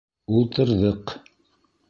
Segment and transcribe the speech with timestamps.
[0.37, 1.15] Ултырҙыҡ.